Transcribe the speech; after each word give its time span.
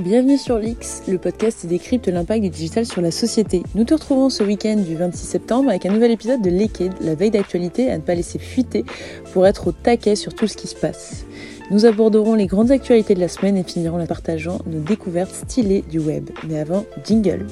Bienvenue 0.00 0.38
sur 0.38 0.58
l'X, 0.58 1.02
le 1.06 1.18
podcast 1.18 1.60
qui 1.60 1.68
décrypte 1.68 2.08
l'impact 2.08 2.42
du 2.42 2.50
digital 2.50 2.84
sur 2.84 3.00
la 3.00 3.12
société. 3.12 3.62
Nous 3.76 3.84
te 3.84 3.94
retrouvons 3.94 4.28
ce 4.28 4.42
week-end 4.42 4.76
du 4.76 4.96
26 4.96 5.24
septembre 5.24 5.70
avec 5.70 5.86
un 5.86 5.92
nouvel 5.92 6.10
épisode 6.10 6.42
de 6.42 6.50
Liquid, 6.50 6.92
la 7.00 7.14
veille 7.14 7.30
d'actualité 7.30 7.92
à 7.92 7.98
ne 7.98 8.02
pas 8.02 8.16
laisser 8.16 8.40
fuiter 8.40 8.84
pour 9.32 9.46
être 9.46 9.68
au 9.68 9.72
taquet 9.72 10.16
sur 10.16 10.34
tout 10.34 10.48
ce 10.48 10.56
qui 10.56 10.66
se 10.66 10.74
passe. 10.74 11.24
Nous 11.70 11.86
aborderons 11.86 12.34
les 12.34 12.46
grandes 12.46 12.72
actualités 12.72 13.14
de 13.14 13.20
la 13.20 13.28
semaine 13.28 13.56
et 13.56 13.62
finirons 13.62 13.96
la 13.96 14.06
partageant 14.06 14.58
nos 14.66 14.80
découvertes 14.80 15.32
stylées 15.32 15.84
du 15.88 16.00
web. 16.00 16.28
Mais 16.48 16.58
avant, 16.58 16.84
jingle. 17.04 17.46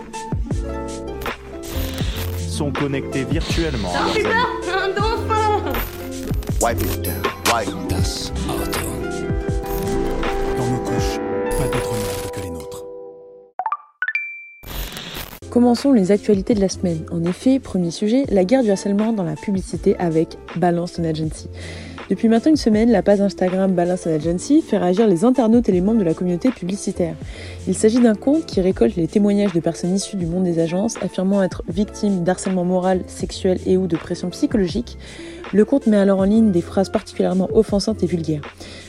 Sont 2.38 2.72
connectés 2.72 3.22
virtuellement. 3.22 3.92
Un 3.94 4.88
dauphin 4.88 5.72
Wipe 6.60 6.82
it 6.82 7.02
down. 7.02 7.22
Commençons 15.52 15.92
les 15.92 16.12
actualités 16.12 16.54
de 16.54 16.62
la 16.62 16.70
semaine. 16.70 17.04
En 17.10 17.22
effet, 17.24 17.60
premier 17.60 17.90
sujet, 17.90 18.24
la 18.30 18.42
guerre 18.42 18.62
du 18.62 18.70
harcèlement 18.70 19.12
dans 19.12 19.22
la 19.22 19.36
publicité 19.36 19.94
avec 19.98 20.38
Balance 20.56 20.94
Ton 20.94 21.04
Agency. 21.04 21.50
Depuis 22.12 22.28
maintenant 22.28 22.50
une 22.50 22.58
semaine, 22.58 22.90
la 22.90 23.02
page 23.02 23.22
Instagram 23.22 23.72
Balance 23.72 24.06
Agency 24.06 24.60
fait 24.60 24.76
réagir 24.76 25.08
les 25.08 25.24
internautes 25.24 25.70
et 25.70 25.72
les 25.72 25.80
membres 25.80 26.00
de 26.00 26.04
la 26.04 26.12
communauté 26.12 26.50
publicitaire. 26.50 27.14
Il 27.66 27.74
s'agit 27.74 28.00
d'un 28.00 28.14
compte 28.14 28.44
qui 28.44 28.60
récolte 28.60 28.96
les 28.96 29.08
témoignages 29.08 29.54
de 29.54 29.60
personnes 29.60 29.94
issues 29.94 30.18
du 30.18 30.26
monde 30.26 30.44
des 30.44 30.58
agences 30.58 31.02
affirmant 31.02 31.42
être 31.42 31.62
victimes 31.70 32.22
d'harcèlement 32.22 32.66
moral, 32.66 33.00
sexuel 33.06 33.60
et 33.64 33.78
ou 33.78 33.86
de 33.86 33.96
pression 33.96 34.28
psychologique. 34.28 34.98
Le 35.54 35.64
compte 35.64 35.86
met 35.86 35.96
alors 35.96 36.20
en 36.20 36.24
ligne 36.24 36.50
des 36.50 36.60
phrases 36.60 36.90
particulièrement 36.90 37.48
offensantes 37.54 38.02
et 38.02 38.06
vulgaires. 38.06 38.42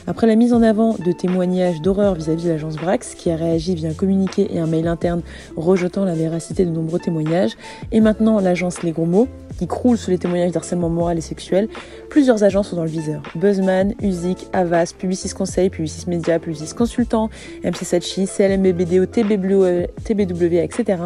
Après 0.06 0.26
la 0.26 0.34
mise 0.34 0.52
en 0.52 0.62
avant 0.62 0.94
de 0.94 1.12
témoignages 1.12 1.80
d'horreur 1.80 2.14
vis-à-vis 2.14 2.44
de 2.44 2.50
l'agence 2.50 2.76
Brax, 2.76 3.14
qui 3.14 3.30
a 3.30 3.36
réagi 3.36 3.74
via 3.74 3.88
un 3.88 3.94
communiqué 3.94 4.48
et 4.54 4.58
un 4.58 4.66
mail 4.66 4.86
interne 4.86 5.22
rejetant 5.56 6.04
la 6.04 6.14
véracité 6.14 6.66
de 6.66 6.70
nombreux 6.70 6.98
témoignages, 6.98 7.52
et 7.90 8.00
maintenant 8.00 8.38
l'agence 8.38 8.82
Les 8.82 8.92
Gros 8.92 9.06
Mots, 9.06 9.28
qui 9.58 9.66
croule 9.66 9.96
sous 9.96 10.10
les 10.10 10.18
témoignages 10.18 10.52
d'harcèlement 10.52 10.90
moral 10.90 11.18
et 11.18 11.22
sexuel, 11.22 11.68
plusieurs 12.10 12.44
agences 12.44 12.68
sont 12.68 12.76
dans 12.76 12.84
le 12.84 12.90
viseur. 12.90 13.13
Buzzman, 13.34 13.94
Uzik, 14.02 14.46
Avas, 14.52 14.92
Publicis 14.92 15.34
Conseil, 15.34 15.70
Publicis 15.70 16.06
Media, 16.06 16.38
Publicis 16.38 16.74
Consultant, 16.74 17.30
MC 17.64 17.84
Sachi, 17.84 18.26
CLMB 18.26 18.72
BDO, 18.72 19.06
TBW, 19.06 19.86
TBW, 20.04 20.62
etc. 20.62 21.02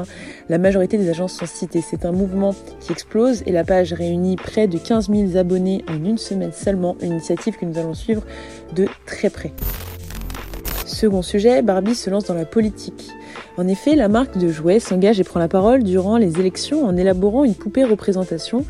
La 0.48 0.59
majorité 0.59 0.98
des 0.98 1.09
agences 1.11 1.34
sont 1.34 1.47
citées. 1.47 1.83
C'est 1.83 2.05
un 2.05 2.12
mouvement 2.12 2.55
qui 2.81 2.92
explose 2.92 3.42
et 3.47 3.53
la 3.53 3.64
page 3.64 3.92
réunit 3.92 4.36
près 4.36 4.69
de 4.69 4.79
15 4.79 5.11
000 5.11 5.36
abonnés 5.36 5.84
en 5.89 6.05
une 6.05 6.19
semaine 6.19 6.53
seulement, 6.53 6.97
une 7.03 7.12
initiative 7.12 7.56
que 7.56 7.64
nous 7.64 7.79
allons 7.79 7.95
suivre 7.95 8.23
de 8.75 8.86
très 9.06 9.31
près. 9.31 9.53
Second 10.86 11.23
sujet, 11.23 11.62
Barbie 11.62 11.95
se 11.95 12.11
lance 12.11 12.25
dans 12.25 12.34
la 12.34 12.47
politique. 12.47 13.11
En 13.59 13.67
effet, 13.67 13.97
la 13.97 14.06
marque 14.06 14.39
de 14.39 14.48
jouets 14.51 14.78
s'engage 14.78 15.19
et 15.19 15.25
prend 15.25 15.41
la 15.41 15.48
parole 15.48 15.83
durant 15.83 16.17
les 16.17 16.39
élections 16.39 16.87
en 16.87 16.97
élaborant 16.97 17.42
une 17.42 17.56
poupée 17.56 17.83
représentation 17.83 18.64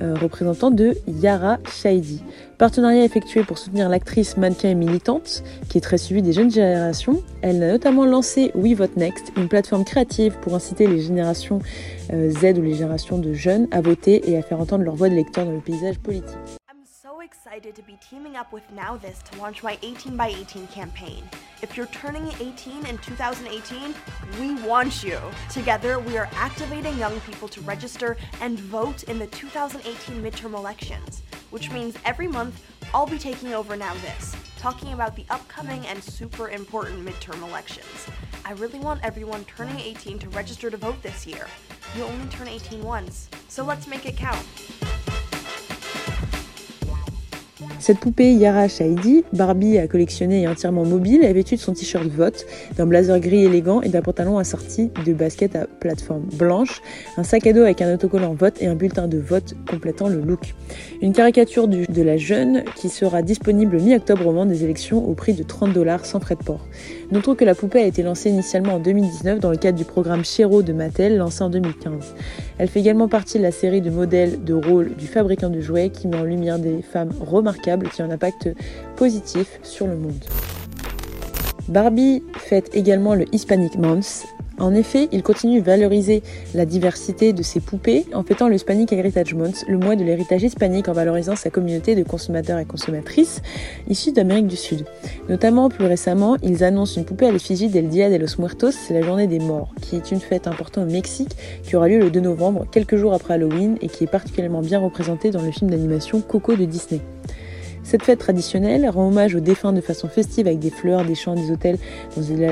euh, 0.00 0.14
représentant 0.14 0.70
de 0.70 0.96
Yara 1.06 1.58
Shahidi. 1.70 2.22
Partenariat 2.56 3.04
effectué 3.04 3.44
pour 3.44 3.58
soutenir 3.58 3.90
l'actrice 3.90 4.38
mannequin 4.38 4.70
et 4.70 4.74
militante, 4.74 5.42
qui 5.68 5.76
est 5.76 5.82
très 5.82 5.98
suivie 5.98 6.22
des 6.22 6.32
jeunes 6.32 6.50
générations. 6.50 7.22
Elle 7.42 7.62
a 7.62 7.72
notamment 7.72 8.06
lancé 8.06 8.50
We 8.54 8.74
Vote 8.74 8.96
Next, 8.96 9.30
une 9.36 9.48
plateforme 9.48 9.84
créative 9.84 10.34
pour 10.40 10.54
inciter 10.54 10.86
les 10.86 11.02
générations 11.02 11.58
euh, 12.14 12.30
Z 12.30 12.58
ou 12.58 12.62
les 12.62 12.72
générations 12.72 13.18
de 13.18 13.34
jeunes 13.34 13.68
à 13.72 13.82
voter 13.82 14.30
et 14.30 14.38
à 14.38 14.42
faire 14.42 14.58
entendre 14.58 14.84
leur 14.84 14.94
voix 14.94 15.10
de 15.10 15.16
lecteur 15.16 15.44
dans 15.44 15.52
le 15.52 15.60
paysage 15.60 15.98
politique. 15.98 16.59
Excited 17.32 17.76
to 17.76 17.82
be 17.82 17.96
teaming 18.10 18.34
up 18.34 18.52
with 18.52 18.68
Now 18.72 18.96
This 18.96 19.22
to 19.22 19.38
launch 19.38 19.62
my 19.62 19.78
18 19.82 20.16
by 20.16 20.30
18 20.30 20.66
campaign. 20.66 21.22
If 21.62 21.76
you're 21.76 21.86
turning 21.86 22.26
18 22.40 22.86
in 22.86 22.98
2018, 22.98 23.94
we 24.40 24.60
want 24.64 25.04
you. 25.04 25.16
Together, 25.48 26.00
we 26.00 26.18
are 26.18 26.28
activating 26.32 26.98
young 26.98 27.20
people 27.20 27.46
to 27.46 27.60
register 27.60 28.16
and 28.40 28.58
vote 28.58 29.04
in 29.04 29.20
the 29.20 29.28
2018 29.28 30.20
midterm 30.20 30.54
elections, 30.54 31.22
which 31.50 31.70
means 31.70 31.94
every 32.04 32.26
month 32.26 32.64
I'll 32.92 33.06
be 33.06 33.16
taking 33.16 33.54
over 33.54 33.76
Now 33.76 33.94
This, 33.94 34.34
talking 34.58 34.92
about 34.92 35.14
the 35.14 35.24
upcoming 35.30 35.86
and 35.86 36.02
super 36.02 36.48
important 36.48 37.06
midterm 37.06 37.40
elections. 37.48 38.08
I 38.44 38.54
really 38.54 38.80
want 38.80 39.04
everyone 39.04 39.44
turning 39.44 39.78
18 39.78 40.18
to 40.18 40.28
register 40.30 40.68
to 40.68 40.76
vote 40.76 41.00
this 41.00 41.28
year. 41.28 41.46
You 41.96 42.02
only 42.02 42.26
turn 42.26 42.48
18 42.48 42.82
once, 42.82 43.30
so 43.48 43.64
let's 43.64 43.86
make 43.86 44.04
it 44.04 44.16
count. 44.16 44.44
Cette 47.80 47.98
poupée 47.98 48.34
Yara 48.34 48.68
Shahidi, 48.68 49.24
Barbie 49.32 49.78
a 49.78 49.86
collectionné 49.86 50.42
et 50.42 50.48
entièrement 50.48 50.84
mobile, 50.84 51.24
est 51.24 51.32
vêtue 51.32 51.54
de 51.54 51.60
son 51.60 51.72
t-shirt 51.72 52.04
vote, 52.08 52.44
d'un 52.76 52.84
blazer 52.84 53.18
gris 53.20 53.46
élégant 53.46 53.80
et 53.80 53.88
d'un 53.88 54.02
pantalon 54.02 54.36
assorti 54.36 54.90
de 55.06 55.14
baskets 55.14 55.56
à 55.56 55.66
plateforme 55.66 56.24
blanche, 56.34 56.82
un 57.16 57.22
sac 57.22 57.46
à 57.46 57.54
dos 57.54 57.62
avec 57.62 57.80
un 57.80 57.94
autocollant 57.94 58.34
vote 58.34 58.60
et 58.60 58.66
un 58.66 58.74
bulletin 58.74 59.08
de 59.08 59.16
vote 59.16 59.54
complétant 59.66 60.08
le 60.08 60.20
look. 60.20 60.54
Une 61.00 61.14
caricature 61.14 61.68
de 61.68 62.02
la 62.02 62.18
jeune 62.18 62.64
qui 62.76 62.90
sera 62.90 63.22
disponible 63.22 63.80
mi-octobre 63.80 64.26
au 64.26 64.32
moment 64.32 64.44
des 64.44 64.62
élections 64.62 65.02
au 65.08 65.14
prix 65.14 65.32
de 65.32 65.42
30 65.42 65.72
dollars 65.72 66.04
sans 66.04 66.20
frais 66.20 66.36
de 66.36 66.44
port. 66.44 66.66
Notons 67.12 67.34
que 67.34 67.46
la 67.46 67.54
poupée 67.54 67.80
a 67.80 67.86
été 67.86 68.02
lancée 68.02 68.28
initialement 68.28 68.74
en 68.74 68.78
2019 68.78 69.40
dans 69.40 69.50
le 69.50 69.56
cadre 69.56 69.78
du 69.78 69.86
programme 69.86 70.22
Chéro 70.22 70.60
de 70.60 70.74
Mattel 70.74 71.16
lancé 71.16 71.42
en 71.42 71.48
2015. 71.48 72.14
Elle 72.58 72.68
fait 72.68 72.80
également 72.80 73.08
partie 73.08 73.38
de 73.38 73.42
la 73.42 73.52
série 73.52 73.80
de 73.80 73.88
modèles 73.88 74.44
de 74.44 74.52
rôle 74.52 74.94
du 74.96 75.06
fabricant 75.06 75.48
de 75.48 75.62
jouets 75.62 75.88
qui 75.88 76.08
met 76.08 76.18
en 76.18 76.24
lumière 76.24 76.58
des 76.58 76.82
femmes 76.82 77.12
remarquables 77.18 77.69
qui 77.78 78.02
ont 78.02 78.06
un 78.06 78.10
impact 78.10 78.50
positif 78.96 79.60
sur 79.62 79.86
le 79.86 79.96
monde. 79.96 80.24
Barbie 81.68 82.24
fête 82.36 82.70
également 82.74 83.14
le 83.14 83.26
Hispanic 83.32 83.76
Month. 83.78 84.26
En 84.58 84.74
effet, 84.74 85.08
il 85.10 85.22
continue 85.22 85.60
de 85.60 85.64
valoriser 85.64 86.22
la 86.52 86.66
diversité 86.66 87.32
de 87.32 87.42
ses 87.42 87.60
poupées 87.60 88.04
en 88.12 88.24
fêtant 88.24 88.48
le 88.48 88.56
Hispanic 88.56 88.92
Heritage 88.92 89.34
Month, 89.34 89.64
le 89.68 89.78
mois 89.78 89.96
de 89.96 90.04
l'héritage 90.04 90.42
hispanique 90.42 90.88
en 90.88 90.92
valorisant 90.92 91.36
sa 91.36 91.48
communauté 91.48 91.94
de 91.94 92.02
consommateurs 92.02 92.58
et 92.58 92.66
consommatrices 92.66 93.40
issus 93.88 94.12
d'Amérique 94.12 94.48
du 94.48 94.56
Sud. 94.56 94.84
Notamment, 95.30 95.70
plus 95.70 95.86
récemment, 95.86 96.36
ils 96.42 96.62
annoncent 96.62 97.00
une 97.00 97.06
poupée 97.06 97.26
à 97.26 97.32
l'effigie 97.32 97.68
del 97.68 97.88
Dia 97.88 98.10
de 98.10 98.16
los 98.16 98.38
Muertos, 98.38 98.72
c'est 98.72 98.92
la 98.92 99.02
journée 99.02 99.28
des 99.28 99.38
morts, 99.38 99.72
qui 99.80 99.96
est 99.96 100.10
une 100.10 100.20
fête 100.20 100.46
importante 100.46 100.88
au 100.88 100.90
Mexique 100.90 101.36
qui 101.62 101.76
aura 101.76 101.88
lieu 101.88 102.00
le 102.00 102.10
2 102.10 102.20
novembre, 102.20 102.66
quelques 102.70 102.96
jours 102.96 103.14
après 103.14 103.34
Halloween, 103.34 103.78
et 103.80 103.88
qui 103.88 104.04
est 104.04 104.10
particulièrement 104.10 104.60
bien 104.60 104.80
représentée 104.80 105.30
dans 105.30 105.42
le 105.42 105.52
film 105.52 105.70
d'animation 105.70 106.20
Coco 106.20 106.54
de 106.54 106.64
Disney. 106.64 107.00
Cette 107.82 108.04
fête 108.04 108.20
traditionnelle 108.20 108.88
rend 108.88 109.08
hommage 109.08 109.34
aux 109.34 109.40
défunts 109.40 109.72
de 109.72 109.80
façon 109.80 110.08
festive 110.08 110.46
avec 110.46 110.58
des 110.60 110.70
fleurs, 110.70 111.04
des 111.04 111.14
chants, 111.14 111.34
des 111.34 111.50
hôtels 111.50 111.78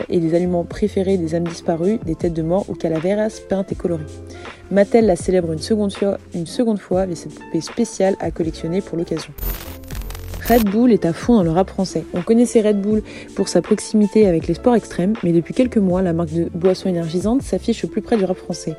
et 0.08 0.20
des 0.20 0.34
aliments 0.34 0.64
préférés 0.64 1.16
des 1.16 1.34
âmes 1.34 1.46
disparues, 1.46 1.98
des 2.04 2.14
têtes 2.14 2.34
de 2.34 2.42
mort 2.42 2.64
ou 2.68 2.74
calaveras 2.74 3.40
peintes 3.48 3.70
et 3.72 3.76
colorées. 3.76 4.06
Mattel 4.70 5.06
la 5.06 5.16
célèbre 5.16 5.52
une 5.52 5.60
seconde 5.60 5.92
fois, 5.92 6.18
une 6.34 6.46
seconde 6.46 6.80
fois 6.80 7.02
avec 7.02 7.16
cette 7.16 7.34
poupée 7.34 7.60
spéciale 7.60 8.16
à 8.20 8.30
collectionner 8.30 8.80
pour 8.80 8.98
l'occasion. 8.98 9.32
Red 10.48 10.64
Bull 10.70 10.92
est 10.92 11.04
à 11.04 11.12
fond 11.12 11.34
dans 11.34 11.42
le 11.42 11.50
rap 11.50 11.68
français. 11.68 12.04
On 12.14 12.22
connaissait 12.22 12.62
Red 12.62 12.80
Bull 12.80 13.02
pour 13.34 13.48
sa 13.48 13.60
proximité 13.60 14.26
avec 14.26 14.46
les 14.46 14.54
sports 14.54 14.76
extrêmes, 14.76 15.12
mais 15.22 15.32
depuis 15.32 15.52
quelques 15.52 15.76
mois, 15.76 16.00
la 16.00 16.14
marque 16.14 16.32
de 16.32 16.48
boissons 16.54 16.88
énergisantes 16.88 17.42
s'affiche 17.42 17.84
au 17.84 17.88
plus 17.88 18.00
près 18.00 18.16
du 18.16 18.24
rap 18.24 18.38
français. 18.38 18.74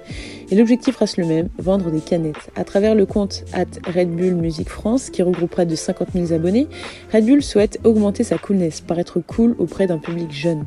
Et 0.49 0.55
l'objectif 0.55 0.97
reste 0.97 1.17
le 1.17 1.27
même, 1.27 1.49
vendre 1.59 1.91
des 1.91 1.99
canettes. 1.99 2.49
À 2.55 2.63
travers 2.63 2.95
le 2.95 3.05
compte 3.05 3.43
at 3.53 3.67
Red 3.85 4.09
Bull 4.09 4.33
Music 4.33 4.67
France, 4.67 5.11
qui 5.11 5.21
regroupe 5.21 5.51
près 5.51 5.67
de 5.67 5.75
50 5.75 6.07
000 6.15 6.33
abonnés, 6.33 6.67
Red 7.13 7.27
Bull 7.27 7.43
souhaite 7.43 7.79
augmenter 7.83 8.23
sa 8.23 8.39
coolness, 8.39 8.81
paraître 8.81 9.19
cool 9.19 9.55
auprès 9.59 9.85
d'un 9.85 9.99
public 9.99 10.31
jeune. 10.31 10.65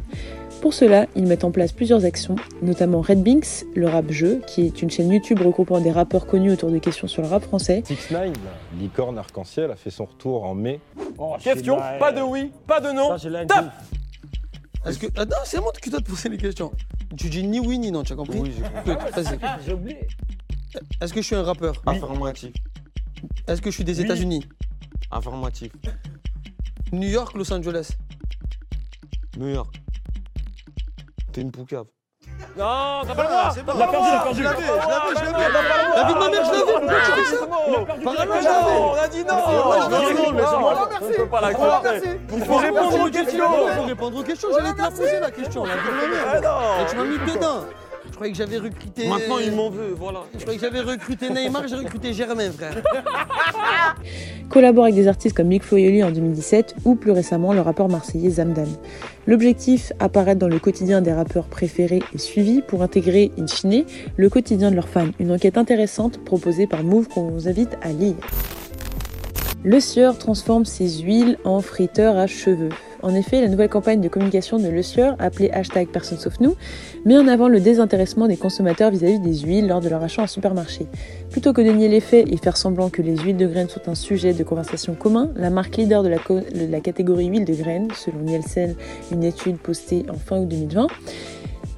Pour 0.63 0.75
cela, 0.75 1.09
ils 1.17 1.27
mettent 1.27 1.43
en 1.43 1.51
place 1.51 1.73
plusieurs 1.73 2.05
actions, 2.05 2.37
notamment 2.63 3.01
Red 3.01 3.25
Binks, 3.25 3.65
le 3.75 3.89
rap 3.89 4.09
jeu, 4.13 4.41
qui 4.47 4.65
est 4.65 4.81
une 4.81 4.91
chaîne 4.91 5.11
YouTube 5.11 5.41
regroupant 5.41 5.81
des 5.81 5.91
rappeurs 5.91 6.25
connus 6.25 6.53
autour 6.53 6.71
de 6.71 6.79
questions 6.79 7.09
sur 7.09 7.21
le 7.21 7.27
rap 7.27 7.43
français, 7.43 7.83
6 7.85 8.13
9 8.13 8.31
licorne 8.79 9.19
arc-en-ciel, 9.19 9.73
a 9.73 9.75
fait 9.75 9.91
son 9.91 10.05
retour 10.05 10.45
en 10.45 10.55
mai. 10.55 10.79
Question, 11.43 11.79
pas 11.99 12.13
de 12.13 12.21
oui, 12.21 12.53
pas 12.69 12.81
de 12.81 12.93
non. 12.93 13.09
Top 13.49 13.65
Est-ce 14.87 15.01
que. 15.01 15.09
Ah 15.17 15.25
non, 15.25 15.37
c'est 15.45 15.57
à 15.57 15.61
moi 15.63 15.73
qui 15.83 15.91
dois 15.91 15.99
te 16.01 16.09
poser 16.09 16.29
les 16.29 16.39
questions. 16.39 16.71
Tu 17.17 17.29
dis 17.29 17.43
ni 17.43 17.59
oui 17.59 17.81
ni 17.81 17.91
non, 17.91 18.05
tu 18.05 18.13
as 18.13 18.17
compris 18.17 18.39
Oui, 18.39 18.53
j'ai 18.57 18.63
compris. 18.63 18.93
Écoute, 18.93 19.25
vas-y. 19.25 19.39
J'ai 19.67 19.73
oublié. 19.73 19.99
Est-ce 21.01 21.13
que 21.13 21.21
je 21.21 21.27
suis 21.27 21.35
un 21.35 21.43
rappeur 21.43 21.83
Affirmatif. 21.87 22.53
Est-ce 23.49 23.61
que 23.61 23.71
je 23.71 23.75
suis 23.75 23.85
des 23.85 23.99
Oui. 23.99 24.05
États-Unis 24.05 24.47
Affirmatif. 25.11 25.73
New 26.93 27.09
York, 27.09 27.35
Los 27.35 27.53
Angeles 27.53 27.91
New 29.37 29.49
York. 29.49 29.82
T'es 31.33 31.41
une 31.41 31.51
poucave. 31.51 31.87
Non, 32.57 33.01
t'as 33.07 33.15
pas 33.15 33.23
le 33.23 33.29
droit. 33.29 33.51
c'est 33.53 33.63
bon. 33.65 33.73
Il 33.75 33.83
a 33.83 33.87
perdu, 33.89 34.09
il 34.09 34.15
a 34.15 34.21
perdu. 34.21 34.39
Je 34.39 34.45
l'avais, 34.45 34.63
je 34.63 34.69
l'avais, 34.69 35.17
je 35.17 35.25
l'avais. 35.25 35.97
La 35.97 36.05
vie 36.05 36.15
de 36.15 36.19
ma 36.19 36.29
mère, 36.29 36.45
je 36.45 36.51
l'avais. 36.53 36.73
Pourquoi 36.73 37.01
tu 37.01 37.07
ça 37.07 37.37
je 38.07 38.45
l'avais. 38.45 38.79
On 38.79 38.95
a 38.95 39.09
dit 39.09 39.25
non. 39.25 39.35
je 39.39 39.53
Ah, 39.73 41.01
ne 41.01 41.17
peux 41.17 41.27
pas 41.27 41.41
l'accepter. 41.41 42.21
Il 42.35 42.45
faut 42.45 42.57
répondre 42.59 43.01
aux 43.07 43.11
questions. 43.11 43.67
Il 43.67 43.73
faut 43.75 43.83
répondre 43.83 44.19
aux 44.19 44.23
questions. 44.23 44.49
J'allais 44.57 44.73
te 44.75 44.79
la 44.83 44.91
poser 44.91 45.21
la 45.21 45.31
question. 45.31 45.65
La 45.65 45.75
vie 45.75 45.81
de 45.89 45.95
ma 45.95 46.07
mère. 46.15 46.27
Ah 46.35 46.41
non. 46.41 46.85
Et 46.85 46.91
tu 46.91 46.97
m'as 46.97 47.05
mis 47.05 47.19
dedans. 47.33 47.65
Je 48.13 48.17
croyais 48.17 48.33
que 48.33 48.39
j'avais 48.39 48.59
recruté. 48.59 49.09
Maintenant, 49.09 49.39
il 49.39 49.53
m'en 49.53 49.71
veut, 49.71 49.95
voilà. 49.97 50.25
Je 50.35 50.41
croyais 50.41 50.59
que 50.59 50.67
j'avais 50.67 50.83
recruté 50.83 51.31
Neymar, 51.31 51.67
j'ai 51.67 51.77
recruté 51.77 52.13
Germain, 52.13 52.53
frère. 52.53 52.83
Collabore 54.51 54.85
avec 54.85 54.97
des 54.97 55.09
artistes 55.09 55.35
comme 55.35 55.47
Mick 55.47 55.63
Foyoli 55.63 56.05
en 56.05 56.11
2017 56.11 56.75
ou 56.85 56.95
plus 56.95 57.11
récemment 57.11 57.55
le 57.55 57.63
rappeur 57.63 57.89
marseillais 57.89 58.29
Zamdan. 58.29 58.69
L'objectif, 59.27 59.95
apparaître 59.99 60.39
dans 60.39 60.49
le 60.49 60.59
quotidien 60.59 61.01
des 61.01 61.13
rappeurs 61.13 61.47
préférés 61.47 62.03
et 62.15 62.19
suivis 62.19 62.61
pour 62.61 62.83
intégrer, 62.83 63.33
in 63.39 63.47
fine, 63.47 63.87
le 64.19 64.29
quotidien 64.29 64.71
de 64.71 64.77
leurs 64.77 64.91
fans. 64.91 65.09
Une 65.19 65.33
enquête 65.33 65.57
intéressante 65.57 66.23
proposée 66.23 66.67
par 66.67 66.85
Move 66.85 67.09
qu'on 67.09 67.31
vous 67.31 67.49
invite 67.49 67.79
à 67.81 67.93
lire. 67.93 68.17
Le 69.65 69.81
sieur 69.81 70.19
transforme 70.19 70.67
ses 70.67 70.99
huiles 70.99 71.39
en 71.45 71.63
friteur 71.63 72.19
à 72.19 72.27
cheveux. 72.27 72.69
En 73.03 73.15
effet, 73.15 73.41
la 73.41 73.49
nouvelle 73.49 73.69
campagne 73.69 74.01
de 74.01 74.09
communication 74.09 74.59
de 74.59 74.69
Le 74.69 74.83
Sieur, 74.83 75.17
appelée 75.19 75.51
hashtag 75.51 75.89
personne 75.89 76.19
sauf 76.19 76.39
nous, 76.41 76.55
met 77.05 77.19
en 77.19 77.27
avant 77.27 77.49
le 77.49 77.61
désintéressement 77.61 78.29
des 78.29 78.37
consommateurs 78.37 78.91
vis-à-vis 78.91 79.19
des 79.19 79.41
huiles 79.41 79.67
lors 79.67 79.81
de 79.81 79.89
leur 79.89 80.03
achat 80.03 80.23
en 80.23 80.27
supermarché. 80.27 80.87
Plutôt 81.31 81.53
que 81.53 81.61
de 81.61 81.71
nier 81.71 81.89
les 81.89 82.01
faits 82.01 82.27
et 82.31 82.37
faire 82.37 82.57
semblant 82.57 82.91
que 82.91 83.03
les 83.03 83.17
huiles 83.17 83.37
de 83.37 83.47
graines 83.47 83.69
sont 83.69 83.89
un 83.89 83.95
sujet 83.95 84.35
de 84.35 84.45
conversation 84.45 84.95
commun, 84.95 85.31
la 85.35 85.51
marque 85.51 85.77
leader 85.77 86.03
de 86.03 86.09
la, 86.09 86.19
de 86.19 86.71
la 86.71 86.81
catégorie 86.81 87.27
huile 87.27 87.45
de 87.45 87.55
graines, 87.55 87.89
selon 87.97 88.21
Nielsen, 88.21 88.77
une 89.11 89.25
étude 89.25 89.59
postée 89.59 90.07
en 90.09 90.19
fin 90.19 90.39
août 90.39 90.49
2020, 90.49 90.87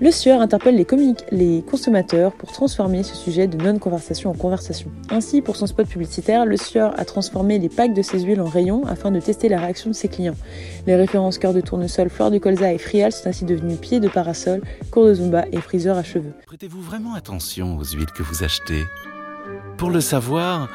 le 0.00 0.10
Sieur 0.10 0.40
interpelle 0.40 0.76
les, 1.30 1.62
consommateurs 1.62 2.32
pour 2.32 2.50
transformer 2.50 3.04
ce 3.04 3.14
sujet 3.14 3.46
de 3.46 3.56
non-conversation 3.56 4.30
en 4.30 4.34
conversation. 4.34 4.90
Ainsi, 5.10 5.40
pour 5.40 5.54
son 5.54 5.66
spot 5.66 5.86
publicitaire, 5.86 6.46
le 6.46 6.56
Sieur 6.56 6.98
a 6.98 7.04
transformé 7.04 7.60
les 7.60 7.68
packs 7.68 7.94
de 7.94 8.02
ses 8.02 8.20
huiles 8.20 8.40
en 8.40 8.48
rayons 8.48 8.84
afin 8.86 9.12
de 9.12 9.20
tester 9.20 9.48
la 9.48 9.60
réaction 9.60 9.90
de 9.90 9.94
ses 9.94 10.08
clients. 10.08 10.34
Les 10.86 10.96
références 10.96 11.38
cœur 11.38 11.54
de 11.54 11.60
tournesol, 11.60 12.10
fleur 12.10 12.32
de 12.32 12.38
colza 12.38 12.72
et 12.72 12.78
frial 12.78 13.12
sont 13.12 13.28
ainsi 13.28 13.44
devenues 13.44 13.76
pieds 13.76 14.00
de 14.00 14.08
parasol, 14.08 14.62
cours 14.90 15.06
de 15.06 15.14
zumba 15.14 15.44
et 15.52 15.60
friseur 15.60 15.96
à 15.96 16.02
cheveux. 16.02 16.32
Prêtez-vous 16.46 16.82
vraiment 16.82 17.14
attention 17.14 17.78
aux 17.78 17.84
huiles 17.84 18.10
que 18.16 18.24
vous 18.24 18.42
achetez 18.42 18.82
Pour 19.76 19.90
le 19.90 20.00
savoir, 20.00 20.68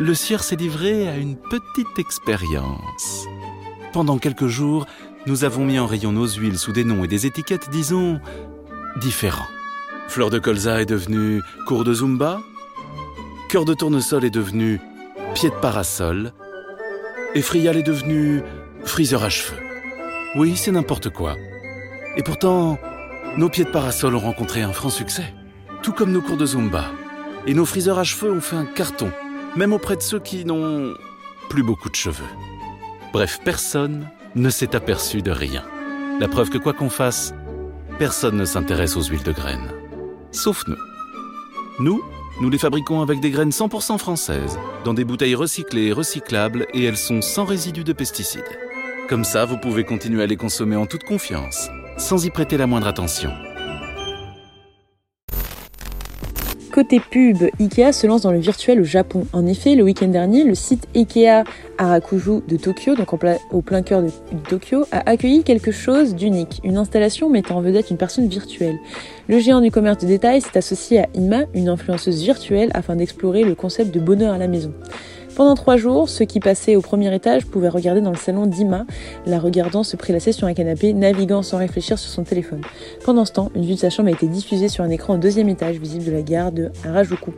le 0.00 0.14
Sieur 0.14 0.42
s'est 0.42 0.56
livré 0.56 1.08
à 1.08 1.16
une 1.16 1.36
petite 1.36 1.98
expérience. 1.98 3.26
Pendant 3.92 4.18
quelques 4.18 4.48
jours, 4.48 4.86
nous 5.26 5.44
avons 5.44 5.64
mis 5.64 5.78
en 5.78 5.86
rayon 5.86 6.12
nos 6.12 6.26
huiles 6.26 6.58
sous 6.58 6.72
des 6.72 6.84
noms 6.84 7.02
et 7.02 7.08
des 7.08 7.26
étiquettes, 7.26 7.70
disons, 7.70 8.20
différents. 8.96 9.48
Fleur 10.08 10.30
de 10.30 10.38
colza 10.38 10.80
est 10.80 10.86
devenue 10.86 11.42
cours 11.66 11.84
de 11.84 11.92
zumba, 11.92 12.40
cœur 13.48 13.64
de 13.64 13.74
tournesol 13.74 14.24
est 14.24 14.30
devenu 14.30 14.80
pied 15.34 15.50
de 15.50 15.54
parasol, 15.54 16.32
et 17.34 17.42
frial 17.42 17.76
est 17.76 17.82
devenu 17.82 18.42
friseur 18.84 19.24
à 19.24 19.28
cheveux. 19.28 19.58
Oui, 20.36 20.56
c'est 20.56 20.70
n'importe 20.70 21.10
quoi. 21.10 21.34
Et 22.16 22.22
pourtant, 22.22 22.78
nos 23.36 23.48
pieds 23.48 23.64
de 23.64 23.70
parasol 23.70 24.14
ont 24.14 24.20
rencontré 24.20 24.62
un 24.62 24.72
franc 24.72 24.90
succès, 24.90 25.34
tout 25.82 25.92
comme 25.92 26.12
nos 26.12 26.22
cours 26.22 26.36
de 26.36 26.46
zumba. 26.46 26.84
Et 27.46 27.54
nos 27.54 27.66
friseurs 27.66 27.98
à 27.98 28.04
cheveux 28.04 28.32
ont 28.32 28.40
fait 28.40 28.56
un 28.56 28.64
carton, 28.64 29.10
même 29.56 29.72
auprès 29.72 29.96
de 29.96 30.02
ceux 30.02 30.18
qui 30.18 30.44
n'ont 30.44 30.94
plus 31.48 31.62
beaucoup 31.62 31.90
de 31.90 31.94
cheveux. 31.94 32.24
Bref, 33.12 33.40
personne 33.44 34.08
ne 34.34 34.50
s'est 34.50 34.74
aperçu 34.74 35.22
de 35.22 35.30
rien. 35.30 35.62
La 36.20 36.28
preuve 36.28 36.50
que 36.50 36.58
quoi 36.58 36.72
qu'on 36.72 36.90
fasse, 36.90 37.34
personne 37.98 38.36
ne 38.36 38.44
s'intéresse 38.44 38.96
aux 38.96 39.02
huiles 39.02 39.22
de 39.22 39.32
graines. 39.32 39.70
Sauf 40.30 40.64
nous. 40.66 40.76
Nous, 41.78 42.02
nous 42.40 42.50
les 42.50 42.58
fabriquons 42.58 43.00
avec 43.00 43.20
des 43.20 43.30
graines 43.30 43.50
100% 43.50 43.98
françaises, 43.98 44.58
dans 44.84 44.94
des 44.94 45.04
bouteilles 45.04 45.34
recyclées 45.34 45.86
et 45.86 45.92
recyclables, 45.92 46.66
et 46.74 46.84
elles 46.84 46.96
sont 46.96 47.22
sans 47.22 47.44
résidus 47.44 47.84
de 47.84 47.92
pesticides. 47.92 48.58
Comme 49.08 49.24
ça, 49.24 49.44
vous 49.44 49.56
pouvez 49.56 49.84
continuer 49.84 50.22
à 50.22 50.26
les 50.26 50.36
consommer 50.36 50.76
en 50.76 50.86
toute 50.86 51.04
confiance, 51.04 51.68
sans 51.96 52.26
y 52.26 52.30
prêter 52.30 52.56
la 52.56 52.66
moindre 52.66 52.88
attention. 52.88 53.32
Côté 56.76 57.00
pub, 57.00 57.38
Ikea 57.58 57.90
se 57.90 58.06
lance 58.06 58.20
dans 58.20 58.32
le 58.32 58.38
virtuel 58.38 58.82
au 58.82 58.84
Japon. 58.84 59.26
En 59.32 59.46
effet, 59.46 59.76
le 59.76 59.82
week-end 59.82 60.08
dernier, 60.08 60.44
le 60.44 60.54
site 60.54 60.86
Ikea 60.94 61.42
Harakuju 61.78 62.42
de 62.46 62.56
Tokyo, 62.58 62.94
donc 62.94 63.14
au 63.14 63.62
plein 63.62 63.80
cœur 63.80 64.02
de, 64.02 64.10
Tokyo, 64.46 64.84
a 64.92 65.08
accueilli 65.08 65.42
quelque 65.42 65.70
chose 65.70 66.14
d'unique, 66.14 66.60
une 66.64 66.76
installation 66.76 67.30
mettant 67.30 67.56
en 67.56 67.60
vedette 67.62 67.90
une 67.90 67.96
personne 67.96 68.28
virtuelle. 68.28 68.76
Le 69.26 69.38
géant 69.38 69.62
du 69.62 69.70
commerce 69.70 69.96
de 70.02 70.06
détail 70.06 70.42
s'est 70.42 70.58
associé 70.58 70.98
à 70.98 71.06
Ima, 71.14 71.44
une 71.54 71.70
influenceuse 71.70 72.22
virtuelle, 72.22 72.70
afin 72.74 72.94
d'explorer 72.94 73.42
le 73.42 73.54
concept 73.54 73.94
de 73.94 73.98
bonheur 73.98 74.34
à 74.34 74.38
la 74.38 74.46
maison. 74.46 74.74
Pendant 75.36 75.54
trois 75.54 75.76
jours, 75.76 76.08
ceux 76.08 76.24
qui 76.24 76.40
passaient 76.40 76.76
au 76.76 76.80
premier 76.80 77.14
étage 77.14 77.44
pouvaient 77.44 77.68
regarder 77.68 78.00
dans 78.00 78.10
le 78.10 78.16
salon 78.16 78.46
d'Ima, 78.46 78.86
la 79.26 79.38
regardant 79.38 79.82
se 79.82 79.94
prélasser 79.94 80.32
sur 80.32 80.46
un 80.46 80.54
canapé, 80.54 80.94
naviguant 80.94 81.42
sans 81.42 81.58
réfléchir 81.58 81.98
sur 81.98 82.10
son 82.10 82.24
téléphone. 82.24 82.62
Pendant 83.04 83.26
ce 83.26 83.32
temps, 83.32 83.50
une 83.54 83.66
vue 83.66 83.74
de 83.74 83.78
sa 83.78 83.90
chambre 83.90 84.08
a 84.08 84.12
été 84.12 84.28
diffusée 84.28 84.70
sur 84.70 84.82
un 84.82 84.88
écran 84.88 85.16
au 85.16 85.18
deuxième 85.18 85.50
étage 85.50 85.76
visible 85.76 86.06
de 86.06 86.12
la 86.12 86.22
gare 86.22 86.52
de 86.52 86.70
Harajuku. 86.86 87.32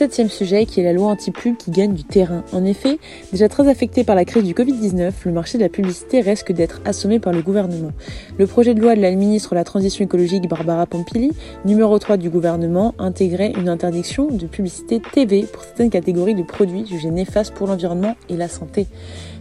Septième 0.00 0.30
sujet 0.30 0.64
qui 0.64 0.80
est 0.80 0.82
la 0.82 0.94
loi 0.94 1.08
anti-pub 1.08 1.58
qui 1.58 1.70
gagne 1.70 1.92
du 1.92 2.04
terrain. 2.04 2.42
En 2.54 2.64
effet, 2.64 2.98
déjà 3.32 3.50
très 3.50 3.68
affecté 3.68 4.02
par 4.02 4.16
la 4.16 4.24
crise 4.24 4.44
du 4.44 4.54
Covid-19, 4.54 5.12
le 5.26 5.30
marché 5.30 5.58
de 5.58 5.62
la 5.62 5.68
publicité 5.68 6.22
risque 6.22 6.52
d'être 6.52 6.80
assommé 6.86 7.18
par 7.18 7.34
le 7.34 7.42
gouvernement. 7.42 7.90
Le 8.38 8.46
projet 8.46 8.72
de 8.72 8.80
loi 8.80 8.96
de 8.96 9.02
la 9.02 9.10
ministre 9.10 9.50
de 9.50 9.56
la 9.56 9.64
Transition 9.64 10.02
écologique 10.02 10.48
Barbara 10.48 10.86
Pompili, 10.86 11.32
numéro 11.66 11.98
3 11.98 12.16
du 12.16 12.30
gouvernement, 12.30 12.94
intégrait 12.98 13.52
une 13.58 13.68
interdiction 13.68 14.28
de 14.28 14.46
publicité 14.46 15.02
TV 15.12 15.42
pour 15.42 15.64
certaines 15.64 15.90
catégories 15.90 16.34
de 16.34 16.44
produits 16.44 16.86
jugés 16.86 17.10
néfastes 17.10 17.52
pour 17.52 17.66
l'environnement 17.66 18.16
et 18.30 18.38
la 18.38 18.48
santé. 18.48 18.86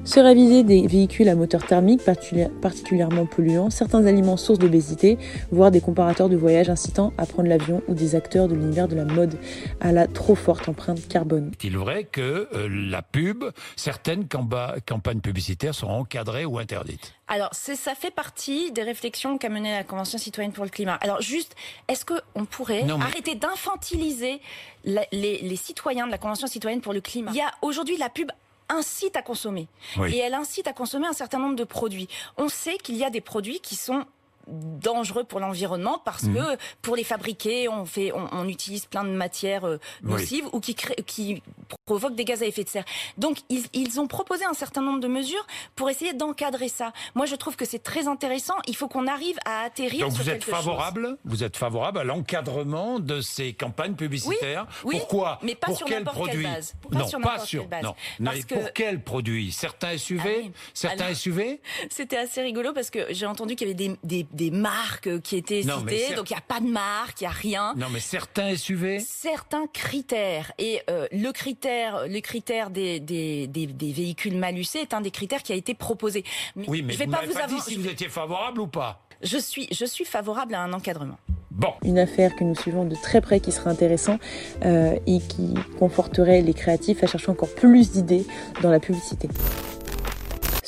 Seraient 0.06 0.34
visés 0.34 0.64
des 0.64 0.88
véhicules 0.88 1.30
à 1.30 1.36
moteur 1.36 1.66
thermique 1.66 2.02
particulièrement 2.04 3.26
polluants, 3.28 3.70
certains 3.70 4.06
aliments 4.06 4.38
sources 4.38 4.58
d'obésité, 4.58 5.20
voire 5.52 5.70
des 5.70 5.82
comparateurs 5.82 6.30
de 6.30 6.36
voyage 6.36 6.70
incitant 6.70 7.14
à 7.18 7.28
prendre 7.28 7.48
l'avion 7.48 7.84
ou 7.88 7.94
des 7.94 8.16
acteurs 8.16 8.48
de 8.48 8.56
l'univers 8.56 8.88
de 8.88 8.96
la 8.96 9.06
mode 9.06 9.38
à 9.80 9.92
la 9.92 10.08
trop 10.08 10.34
forte 10.34 10.68
empreinte 10.68 11.08
carbone. 11.08 11.52
Est-il 11.54 11.78
vrai 11.78 12.06
que 12.06 12.48
euh, 12.54 12.68
la 12.70 13.04
pub, 13.04 13.44
certaines 13.76 14.28
campagnes 14.28 15.22
publicitaires 15.22 15.76
seront 15.76 16.00
encadrées 16.00 16.46
ou 16.46 16.58
interdites? 16.58 17.14
Alors, 17.28 17.50
ça 17.54 17.94
fait 17.94 18.10
partie 18.10 18.72
des 18.72 18.82
réflexions 18.82 19.38
qu'a 19.38 19.50
mené 19.50 19.72
la 19.72 19.84
Convention 19.84 20.18
citoyenne 20.18 20.54
pour 20.54 20.64
le 20.64 20.72
climat. 20.72 20.98
Alors, 21.02 21.22
juste, 21.22 21.56
est-ce 21.88 22.04
qu'on 22.04 22.46
pourrait 22.46 22.84
arrêter 22.90 23.36
d'infantiliser 23.36 24.42
les, 24.86 25.08
les 25.12 25.56
citoyens 25.56 26.08
de 26.08 26.12
la 26.12 26.18
Convention 26.18 26.48
citoyenne 26.48 26.82
pour 26.82 26.94
le 26.94 27.02
climat? 27.02 27.30
Il 27.32 27.38
y 27.38 27.42
a 27.42 27.52
aujourd'hui 27.62 27.98
la 27.98 28.10
pub 28.10 28.32
incite 28.70 29.16
à 29.16 29.22
consommer. 29.22 29.68
Et 30.08 30.18
elle 30.18 30.34
incite 30.34 30.68
à 30.68 30.74
consommer 30.74 31.08
un 31.08 31.14
certain 31.14 31.40
nombre 31.40 31.56
de 31.56 31.64
produits. 31.64 32.08
On 32.38 32.50
sait 32.50 32.78
qu'il 32.78 32.96
y 32.96 33.04
a 33.04 33.10
des 33.10 33.22
produits 33.22 33.60
qui 33.60 33.76
sont 33.76 34.06
dangereux 34.50 35.24
pour 35.24 35.40
l'environnement 35.40 36.02
parce 36.04 36.24
mhm. 36.24 36.36
que 36.36 36.58
pour 36.82 36.96
les 36.96 37.04
fabriquer, 37.04 37.70
on 37.70 37.86
fait, 37.86 38.12
on, 38.14 38.48
utilise 38.48 38.86
plein 38.86 39.04
de 39.04 39.10
matières 39.10 39.66
euh, 39.66 39.80
nocives 40.02 40.48
ou 40.54 40.60
qui 40.60 40.76
qui 41.06 41.44
provoquent 41.86 42.16
des 42.16 42.26
gaz 42.26 42.42
à 42.42 42.46
effet 42.46 42.64
de 42.64 42.70
serre. 42.70 42.86
Donc 43.18 43.38
ils, 43.50 43.64
ils 43.74 44.00
ont 44.00 44.08
proposé 44.08 44.46
un 44.46 44.54
certain 44.54 44.82
nombre 44.82 45.00
de 45.00 45.08
mesures 45.08 45.46
pour 45.76 45.90
essayer 45.90 46.14
d'encadrer 46.14 46.70
ça. 46.70 46.94
Moi, 47.16 47.26
je 47.26 47.36
trouve 47.36 47.56
que 47.56 47.66
c'est 47.66 47.84
très 47.84 48.08
intéressant. 48.08 48.56
Il 48.68 48.76
faut 48.76 48.88
qu'on 48.88 49.08
arrive 49.08 49.38
à 49.46 49.62
atterrir. 49.62 50.08
Donc 50.08 50.18
vous 50.18 50.30
êtes 50.30 50.44
favorable, 50.44 51.18
vous 51.26 51.44
êtes 51.44 51.58
favorable 51.58 52.00
à 52.00 52.04
l'encadrement 52.04 53.00
de 53.00 53.22
ces 53.22 53.54
campagnes 53.54 53.96
publicitaires? 53.96 54.68
Oui, 54.84 54.98
Pourquoi? 54.98 55.40
Mais 55.44 55.56
pas 55.56 55.68
pour 55.68 55.78
sur 55.78 55.88
quel 55.88 56.04
produit? 56.04 56.44
base. 56.44 56.76
non, 56.92 57.22
pas 57.22 57.40
sur. 57.40 57.68
Non, 57.84 57.94
parce 58.24 58.46
que... 58.46 58.56
pour 58.56 58.74
quel 58.74 59.04
produit? 59.04 59.52
Certains 59.52 59.98
SUV, 59.98 60.46
ah 60.48 60.58
certains 60.74 61.14
SUV. 61.14 61.62
C'était 61.90 62.18
assez 62.18 62.42
rigolo 62.42 62.74
parce 62.74 62.90
que 62.90 63.08
j'ai 63.12 63.26
entendu 63.26 63.56
qu'il 63.56 63.68
y 63.68 63.72
avait 63.72 63.98
des, 64.04 64.24
des 64.24 64.24
des 64.40 64.52
marques 64.52 65.22
qui 65.22 65.36
étaient 65.36 65.62
citées. 65.62 66.16
Donc 66.16 66.30
il 66.30 66.34
n'y 66.34 66.40
a 66.40 66.44
pas 66.48 66.62
de 66.62 66.68
marque, 66.68 67.20
il 67.20 67.26
n'y 67.26 67.28
a 67.28 67.32
rien. 67.32 67.74
Non, 67.76 67.88
mais 67.92 68.00
certains 68.00 68.56
SUV 68.56 69.00
Certains 69.00 69.68
critères. 69.68 70.54
Et 70.58 70.82
euh, 70.90 71.08
le 71.12 71.32
critère, 71.32 72.08
le 72.08 72.20
critère 72.22 72.70
des, 72.70 73.02
des, 73.02 73.48
des, 73.48 73.92
véhicules 73.92 74.38
malucés 74.38 74.80
est 74.80 74.94
un 74.94 75.02
des 75.02 75.12
critères 75.12 75.44
qui 75.44 75.52
a 75.52 75.56
été 75.56 75.74
proposé. 75.74 76.24
oui, 76.56 76.82
mais 76.82 76.94
je 76.94 77.00
vais 77.00 77.06
vous 77.06 77.12
pas 77.12 77.26
vous 77.26 77.34
pas 77.34 77.48
dit 77.48 77.60
si 77.60 77.76
vous 77.76 77.88
étiez 77.88 78.08
favorable 78.08 78.62
ou 78.62 78.68
pas. 78.68 79.02
Je 79.22 79.38
suis, 79.38 79.68
je 79.72 79.84
suis 79.84 80.06
favorable 80.06 80.56
à 80.56 80.62
un 80.62 80.72
encadrement. 80.72 81.18
Bon. 81.52 81.74
Une 81.84 82.00
affaire 82.00 82.38
que 82.38 82.46
nous 82.46 82.56
suivons 82.56 82.86
de 82.86 82.96
très 82.96 83.20
près 83.20 83.42
qui 83.42 83.52
serait 83.52 83.70
intéressant 83.70 84.18
euh, 84.64 84.98
et 85.06 85.20
qui 85.20 85.56
conforterait 85.78 86.42
les 86.42 86.54
créatifs 86.54 87.04
à 87.04 87.08
chercher 87.08 87.30
encore 87.30 87.54
plus 87.54 87.92
d'idées 87.92 88.26
dans 88.62 88.70
la 88.70 88.80
publicité. 88.80 89.28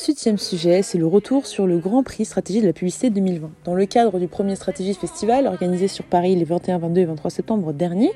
Septième 0.04 0.40
sujet, 0.40 0.82
c'est 0.82 0.98
le 0.98 1.06
retour 1.06 1.46
sur 1.46 1.68
le 1.68 1.78
Grand 1.78 2.02
Prix 2.02 2.26
Stratégie 2.26 2.60
de 2.60 2.66
la 2.66 2.74
publicité 2.74 3.12
2020. 3.12 3.52
Dans 3.66 3.76
le 3.76 3.86
cadre 3.86 4.18
du 4.18 4.28
premier 4.28 4.56
Stratégie 4.56 4.96
Festival 4.96 5.46
organisé 5.46 5.88
sur 5.88 6.06
Paris 6.06 6.36
les 6.36 6.44
21, 6.44 6.80
22 6.80 7.02
et 7.02 7.06
23 7.06 7.30
septembre 7.30 7.72
dernier, 7.72 8.12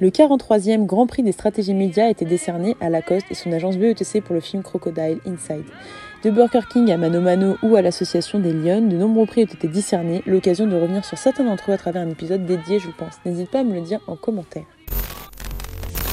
le 0.00 0.10
43e 0.10 0.84
Grand 0.84 1.06
Prix 1.06 1.22
des 1.22 1.30
stratégies 1.30 1.74
médias 1.74 2.06
a 2.06 2.10
été 2.10 2.24
décerné 2.24 2.76
à 2.80 2.90
Lacoste 2.90 3.26
et 3.30 3.34
son 3.34 3.52
agence 3.52 3.78
BETC 3.78 4.20
pour 4.20 4.34
le 4.34 4.40
film 4.40 4.64
Crocodile 4.64 5.20
Inside. 5.24 5.62
De 6.24 6.30
Burger 6.30 6.62
King 6.68 6.90
à 6.90 6.96
Mano 6.96 7.20
Mano 7.20 7.54
ou 7.62 7.76
à 7.76 7.82
l'Association 7.82 8.40
des 8.40 8.52
Lions, 8.52 8.88
de 8.88 8.96
nombreux 8.96 9.26
prix 9.26 9.42
ont 9.42 9.46
été 9.46 9.68
décernés, 9.68 10.24
l'occasion 10.26 10.66
de 10.66 10.74
revenir 10.74 11.04
sur 11.04 11.18
certains 11.18 11.44
d'entre 11.44 11.70
eux 11.70 11.74
à 11.74 11.78
travers 11.78 12.02
un 12.02 12.10
épisode 12.10 12.46
dédié, 12.46 12.80
je 12.80 12.88
pense. 12.98 13.14
N'hésite 13.24 13.48
pas 13.48 13.60
à 13.60 13.64
me 13.64 13.74
le 13.74 13.82
dire 13.82 14.00
en 14.08 14.16
commentaire. 14.16 14.64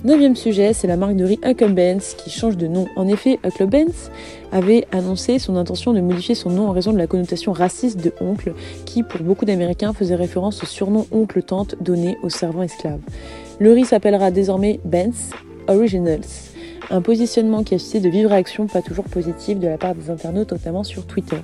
Neuvième 0.06 0.38
sujet, 0.38 0.72
c'est 0.72 0.88
la 0.88 0.96
marque 0.96 1.18
de 1.18 1.26
riz 1.26 1.40
Benz 1.70 2.16
qui 2.18 2.30
change 2.30 2.56
de 2.56 2.68
nom. 2.68 2.88
En 2.96 3.06
effet, 3.10 3.38
Benz 3.68 4.10
avait 4.50 4.88
annoncé 4.94 5.40
son 5.40 5.58
intention 5.58 5.92
de 5.92 6.00
modifier 6.00 6.36
son 6.36 6.52
nom 6.52 6.70
en 6.70 6.72
raison 6.72 6.94
de 6.94 6.98
la 6.98 7.06
connotation 7.06 7.52
raciste 7.52 8.00
de 8.00 8.14
oncle, 8.22 8.54
qui 8.86 9.04
pour 9.04 9.20
beaucoup 9.22 9.44
d'Américains 9.44 9.92
faisait 9.92 10.16
référence 10.16 10.64
au 10.64 10.66
surnom 10.66 11.06
oncle-tante 11.12 11.76
donné 11.82 12.18
aux 12.24 12.30
servants 12.30 12.64
esclaves. 12.64 13.02
Le 13.60 13.74
riz 13.74 13.84
s'appellera 13.84 14.32
désormais 14.32 14.80
Benz 14.86 15.32
Originals, 15.68 16.22
un 16.90 17.02
positionnement 17.02 17.64
qui 17.64 17.76
a 17.76 17.78
suscité 17.78 18.00
de 18.00 18.10
vives 18.10 18.28
réactions 18.28 18.68
pas 18.68 18.82
toujours 18.82 19.04
positives 19.04 19.60
de 19.60 19.68
la 19.68 19.78
part 19.78 19.96
des 19.96 20.10
internautes, 20.10 20.54
notamment 20.54 20.86
sur 20.86 21.06
Twitter. 21.08 21.42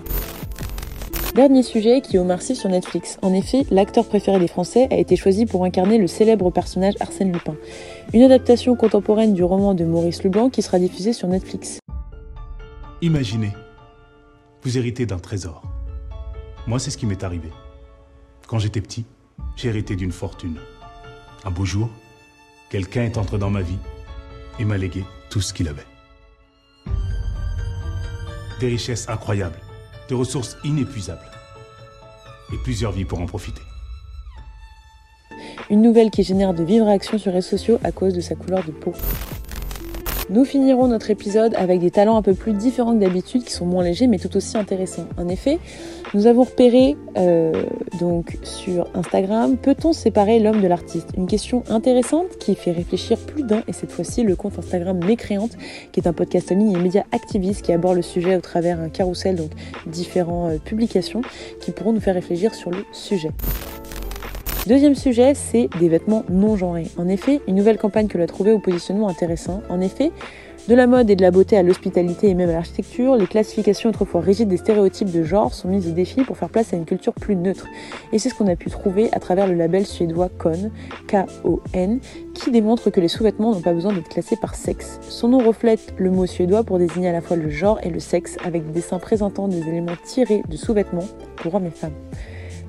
Dernier 1.36 1.64
sujet 1.64 2.00
qui 2.00 2.16
est 2.16 2.20
Omar 2.20 2.42
Sy 2.42 2.56
sur 2.56 2.70
Netflix. 2.70 3.18
En 3.22 3.34
effet, 3.34 3.66
l'acteur 3.70 4.08
préféré 4.08 4.40
des 4.40 4.48
Français 4.48 4.88
a 4.90 4.96
été 4.96 5.18
choisi 5.18 5.46
pour 5.46 5.66
incarner 5.66 5.98
le 5.98 6.08
célèbre 6.08 6.50
personnage 6.50 6.94
Arsène 7.02 7.34
Lupin. 7.34 7.58
Une 8.14 8.22
adaptation 8.22 8.74
contemporaine 8.78 9.34
du 9.34 9.44
roman 9.44 9.74
de 9.74 9.84
Maurice 9.84 10.24
Leblanc 10.24 10.50
qui 10.50 10.62
sera 10.62 10.80
diffusée 10.80 11.12
sur 11.12 11.28
Netflix. 11.28 11.80
Imaginez, 13.02 13.52
vous 14.64 14.78
héritez 14.78 15.06
d'un 15.06 15.20
trésor. 15.20 15.62
Moi, 16.68 16.80
c'est 16.80 16.90
ce 16.90 16.98
qui 16.98 17.06
m'est 17.06 17.26
arrivé. 17.26 17.50
Quand 18.48 18.60
j'étais 18.60 18.80
petit, 18.80 19.04
j'ai 19.58 19.68
hérité 19.68 19.98
d'une 19.98 20.14
fortune. 20.14 20.56
Un 21.44 21.52
beau 21.52 21.66
jour, 21.66 21.90
quelqu'un 22.70 23.04
est 23.04 23.18
entré 23.18 23.38
dans 23.38 23.50
ma 23.50 23.62
vie 23.62 23.80
et 24.58 24.64
m'a 24.64 24.78
légué 24.78 25.04
tout 25.30 25.42
ce 25.42 25.54
qu'il 25.54 25.68
avait. 25.68 25.84
Des 28.62 28.68
richesses 28.68 29.10
incroyables 29.10 29.65
de 30.10 30.16
ressources 30.16 30.58
inépuisables. 30.64 31.32
Et 32.54 32.58
plusieurs 32.64 32.92
vies 32.92 33.06
pour 33.06 33.20
en 33.20 33.26
profiter. 33.26 33.62
Une 35.70 35.82
nouvelle 35.82 36.12
qui 36.12 36.24
génère 36.24 36.54
de 36.54 36.64
vives 36.64 36.84
réactions 36.84 37.18
sur 37.18 37.32
les 37.32 37.42
sociaux 37.42 37.80
à 37.84 37.92
cause 37.92 38.14
de 38.14 38.22
sa 38.22 38.36
couleur 38.36 38.64
de 38.64 38.72
peau. 38.72 38.94
Nous 40.32 40.44
finirons 40.44 40.88
notre 40.88 41.12
épisode 41.12 41.54
avec 41.56 41.80
des 41.80 41.92
talents 41.92 42.18
un 42.18 42.24
peu 42.24 42.34
plus 42.34 42.54
différents 42.54 42.96
que 42.96 43.00
d'habitude, 43.00 43.44
qui 43.44 43.54
sont 43.54 43.66
moins 43.66 43.84
légers 43.84 44.08
mais 44.08 44.18
tout 44.18 44.36
aussi 44.36 44.58
intéressants. 44.58 45.08
En 45.18 45.28
effet, 45.28 45.60
nous 46.16 46.26
avons 46.26 46.44
repéré 46.44 46.98
euh, 47.16 47.52
donc 48.00 48.38
sur 48.42 48.88
Instagram, 48.96 49.56
peut-on 49.56 49.94
séparer 49.94 50.40
l'homme 50.40 50.62
de 50.62 50.68
l'artiste? 50.68 51.10
Une 51.16 51.28
question 51.28 51.64
intéressante 51.70 52.38
qui 52.40 52.56
fait 52.56 52.72
réfléchir 52.72 53.20
plus 53.20 53.44
d'un, 53.44 53.62
et 53.68 53.74
cette 53.74 53.92
fois-ci 53.92 54.24
le 54.24 54.36
compte 54.36 54.58
Instagram 54.58 55.00
Mécréante, 55.06 55.58
qui 55.92 56.00
est 56.00 56.08
un 56.08 56.14
podcast 56.14 56.52
en 56.52 56.56
ligne 56.56 56.72
et 56.72 56.82
média 56.82 57.06
activiste 57.12 57.62
qui 57.62 57.72
aborde 57.72 57.98
le 57.98 58.02
sujet 58.02 58.36
au 58.36 58.42
travers 58.42 58.80
un 58.80 58.90
carrousel, 58.90 59.36
donc 59.36 59.52
différentes 59.86 60.54
euh, 60.54 60.58
publications, 60.58 61.22
qui 61.62 61.72
pourront 61.72 61.94
nous 61.94 62.02
faire 62.02 62.16
réfléchir 62.16 62.56
sur 62.56 62.72
le 62.72 62.84
sujet. 62.92 63.30
Deuxième 64.68 64.96
sujet, 64.96 65.36
c'est 65.36 65.70
des 65.80 65.90
vêtements 65.90 66.24
non 66.28 66.56
genrés. 66.58 66.88
En 66.98 67.08
effet, 67.08 67.40
une 67.48 67.54
nouvelle 67.54 67.78
campagne 67.78 68.08
que 68.08 68.18
l'on 68.18 68.24
a 68.24 68.28
trouvée 68.28 68.52
au 68.52 68.58
positionnement 68.58 69.08
intéressant. 69.08 69.62
En 69.70 69.80
effet, 69.80 70.12
de 70.68 70.74
la 70.74 70.88
mode 70.88 71.08
et 71.12 71.16
de 71.16 71.22
la 71.22 71.30
beauté 71.30 71.56
à 71.56 71.62
l'hospitalité 71.62 72.30
et 72.30 72.34
même 72.34 72.50
à 72.50 72.54
l'architecture, 72.54 73.16
les 73.16 73.28
classifications 73.28 73.92
autrefois 73.92 74.22
rigides 74.22 74.48
des 74.48 74.58
stéréotypes 74.58 75.12
de 75.12 75.22
genre 75.22 75.54
sont 75.54 75.68
mises 75.68 75.88
au 75.88 75.92
défi 75.92 76.24
pour 76.24 76.36
faire 76.36 76.50
place 76.50 76.74
à 76.74 76.78
une 76.78 76.86
culture 76.86 77.14
plus 77.14 77.36
neutre. 77.36 77.68
Et 78.12 78.18
c'est 78.18 78.30
ce 78.30 78.34
qu'on 78.34 78.48
a 78.48 78.56
pu 78.56 78.72
trouver 78.72 79.10
à 79.12 79.20
travers 79.20 79.46
le 79.46 79.54
label 79.54 79.86
suédois 79.86 80.30
KON, 80.30 80.72
K-O-N, 81.08 82.00
qui 82.34 82.50
démontre 82.50 82.90
que 82.90 83.00
les 83.00 83.08
sous-vêtements 83.08 83.52
n'ont 83.52 83.62
pas 83.62 83.74
besoin 83.74 83.94
d'être 83.94 84.10
classés 84.10 84.38
par 84.38 84.56
sexe. 84.56 84.98
Son 85.08 85.28
nom 85.28 85.46
reflète 85.46 85.94
le 85.98 86.10
mot 86.10 86.26
suédois 86.26 86.64
pour 86.64 86.80
désigner 86.80 87.10
à 87.10 87.14
la 87.14 87.22
fois 87.22 87.38
le 87.38 87.52
genre 87.52 87.78
et 87.84 87.92
le 87.92 88.00
sexe, 88.00 88.38
avec 88.44 88.66
des 88.66 88.72
dessins 88.72 88.98
présentant 88.98 89.48
des 89.48 89.60
éléments 89.60 89.98
tirés 90.04 90.42
de 90.50 90.58
sous-vêtements 90.58 91.06
pour 91.36 91.54
hommes 91.54 91.68
et 91.68 91.70
femmes. 91.70 91.94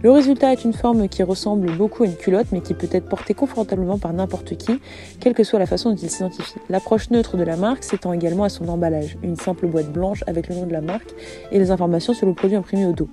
Le 0.02 0.10
résultat 0.10 0.52
est 0.52 0.64
une 0.64 0.74
forme 0.74 1.08
qui 1.08 1.22
ressemble 1.22 1.74
beaucoup 1.74 2.04
à 2.04 2.06
une 2.06 2.14
culotte, 2.14 2.48
mais 2.52 2.60
qui 2.60 2.74
peut 2.74 2.88
être 2.92 3.08
portée 3.08 3.32
confortablement 3.32 3.98
par 3.98 4.12
n'importe 4.12 4.56
qui, 4.56 4.78
quelle 5.20 5.32
que 5.32 5.42
soit 5.42 5.58
la 5.58 5.66
façon 5.66 5.90
dont 5.90 5.96
il 5.96 6.10
s'identifie. 6.10 6.56
L'approche 6.68 7.10
neutre 7.10 7.36
de 7.36 7.42
la 7.42 7.56
marque 7.56 7.82
s'étend 7.82 8.12
également 8.12 8.44
à 8.44 8.48
son 8.48 8.68
emballage, 8.68 9.16
une 9.22 9.36
simple 9.36 9.66
boîte 9.66 9.90
blanche 9.90 10.22
avec 10.26 10.48
le 10.48 10.54
nom 10.54 10.66
de 10.66 10.72
la 10.72 10.82
marque 10.82 11.14
et 11.50 11.58
les 11.58 11.70
informations 11.70 12.12
sur 12.12 12.26
le 12.26 12.34
produit 12.34 12.56
imprimé 12.56 12.86
au 12.86 12.92
dos. 12.92 13.08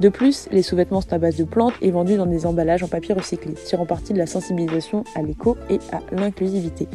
De 0.00 0.10
plus, 0.10 0.48
les 0.52 0.62
sous-vêtements 0.62 1.00
sont 1.00 1.12
à 1.14 1.18
base 1.18 1.36
de 1.36 1.44
plantes 1.44 1.74
et 1.80 1.90
vendus 1.90 2.16
dans 2.16 2.26
des 2.26 2.46
emballages 2.46 2.82
en 2.82 2.88
papier 2.88 3.14
recyclé, 3.14 3.54
tirant 3.54 3.86
parti 3.86 4.12
de 4.12 4.18
la 4.18 4.26
sensibilisation 4.26 5.04
à 5.16 5.22
l'éco 5.22 5.56
et 5.70 5.78
à 5.92 6.00
l'inclusivité. 6.12 6.88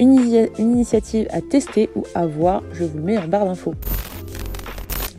Une, 0.00 0.18
une 0.58 0.72
initiative 0.72 1.26
à 1.30 1.40
tester 1.40 1.90
ou 1.96 2.04
à 2.14 2.26
voir, 2.26 2.62
je 2.72 2.84
vous 2.84 2.98
le 2.98 3.04
mets 3.04 3.18
en 3.18 3.26
barre 3.26 3.44
d'infos 3.44 3.74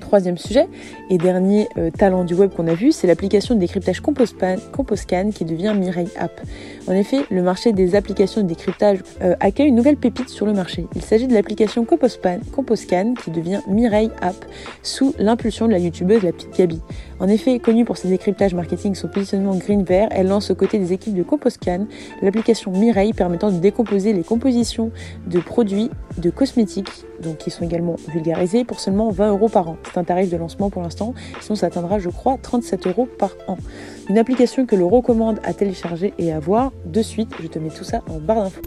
troisième 0.09 0.39
sujet 0.39 0.67
et 1.11 1.19
dernier 1.19 1.69
euh, 1.77 1.91
talent 1.91 2.23
du 2.23 2.33
web 2.33 2.49
qu'on 2.49 2.65
a 2.65 2.73
vu, 2.73 2.91
c'est 2.91 3.05
l'application 3.05 3.53
de 3.53 3.59
décryptage 3.59 4.01
Composcan 4.01 5.29
qui 5.31 5.45
devient 5.45 5.75
Mireille 5.77 6.09
App. 6.17 6.41
En 6.87 6.93
effet, 6.93 7.25
le 7.29 7.43
marché 7.43 7.73
des 7.73 7.93
applications 7.93 8.41
de 8.41 8.47
décryptage 8.47 8.97
euh, 9.21 9.35
accueille 9.39 9.67
une 9.67 9.75
nouvelle 9.75 9.97
pépite 9.97 10.29
sur 10.29 10.47
le 10.47 10.53
marché. 10.53 10.87
Il 10.95 11.03
s'agit 11.03 11.27
de 11.27 11.33
l'application 11.35 11.85
Composcan 11.85 13.13
qui 13.23 13.29
devient 13.29 13.59
Mireille 13.67 14.09
App 14.19 14.45
sous 14.81 15.13
l'impulsion 15.19 15.67
de 15.67 15.73
la 15.73 15.77
youtubeuse 15.77 16.23
La 16.23 16.31
Petite 16.31 16.57
Gabi. 16.57 16.81
En 17.19 17.27
effet, 17.27 17.59
connue 17.59 17.85
pour 17.85 17.97
ses 17.97 18.07
décryptages 18.07 18.55
marketing 18.55 18.95
son 18.95 19.09
positionnement 19.09 19.55
green-vert, 19.55 20.07
elle 20.09 20.27
lance 20.27 20.49
aux 20.49 20.55
côtés 20.55 20.79
des 20.79 20.91
équipes 20.91 21.13
de 21.13 21.21
Composcan 21.21 21.85
l'application 22.23 22.71
Mireille 22.71 23.13
permettant 23.13 23.51
de 23.51 23.59
décomposer 23.59 24.11
les 24.13 24.23
compositions 24.23 24.89
de 25.27 25.37
produits 25.37 25.91
de 26.17 26.31
cosmétiques, 26.31 27.05
donc 27.21 27.37
qui 27.37 27.51
sont 27.51 27.63
également 27.63 27.95
vulgarisés, 28.07 28.63
pour 28.63 28.79
seulement 28.79 29.09
20 29.09 29.29
euros 29.29 29.49
par 29.49 29.69
an. 29.69 29.77
C'est 29.85 29.97
un 29.97 30.03
tarif 30.03 30.29
de 30.29 30.37
lancement 30.37 30.69
pour 30.69 30.81
l'instant, 30.81 31.13
sinon 31.41 31.55
ça 31.55 31.67
atteindra, 31.67 31.99
je 31.99 32.09
crois, 32.09 32.37
37 32.41 32.87
euros 32.87 33.07
par 33.17 33.31
an. 33.47 33.57
Une 34.09 34.17
application 34.17 34.65
que 34.65 34.75
l'on 34.75 34.89
recommande 34.89 35.39
à 35.43 35.53
télécharger 35.53 36.13
et 36.17 36.31
à 36.31 36.39
voir 36.39 36.71
de 36.85 37.01
suite. 37.01 37.29
Je 37.41 37.47
te 37.47 37.59
mets 37.59 37.69
tout 37.69 37.83
ça 37.83 38.01
en 38.09 38.19
barre 38.19 38.43
d'infos. 38.43 38.61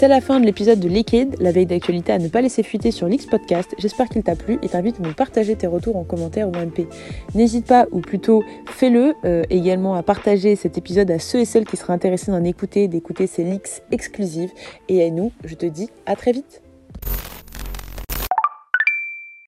C'est 0.00 0.08
la 0.08 0.22
fin 0.22 0.40
de 0.40 0.46
l'épisode 0.46 0.80
de 0.80 0.88
Liquid, 0.88 1.36
la 1.40 1.52
veille 1.52 1.66
d'actualité 1.66 2.10
à 2.12 2.18
ne 2.18 2.28
pas 2.28 2.40
laisser 2.40 2.62
fuiter 2.62 2.90
sur 2.90 3.06
l'X 3.06 3.26
Podcast. 3.26 3.74
J'espère 3.76 4.08
qu'il 4.08 4.22
t'a 4.22 4.34
plu 4.34 4.58
et 4.62 4.68
t'invite 4.70 4.98
à 4.98 5.02
nous 5.02 5.12
partager 5.12 5.56
tes 5.56 5.66
retours 5.66 5.98
en 5.98 6.04
commentaire 6.04 6.48
ou 6.48 6.52
en 6.52 6.64
MP. 6.64 6.86
N'hésite 7.34 7.66
pas, 7.66 7.86
ou 7.92 8.00
plutôt 8.00 8.42
fais-le, 8.66 9.12
euh, 9.26 9.42
également 9.50 9.96
à 9.96 10.02
partager 10.02 10.56
cet 10.56 10.78
épisode 10.78 11.10
à 11.10 11.18
ceux 11.18 11.40
et 11.40 11.44
celles 11.44 11.66
qui 11.66 11.76
seraient 11.76 11.92
intéressés 11.92 12.32
d'en 12.32 12.44
écouter, 12.44 12.88
d'écouter 12.88 13.26
ces 13.26 13.44
leaks 13.44 13.82
exclusives. 13.90 14.52
Et 14.88 15.04
à 15.04 15.10
nous, 15.10 15.32
je 15.44 15.54
te 15.54 15.66
dis 15.66 15.90
à 16.06 16.16
très 16.16 16.32
vite. 16.32 16.62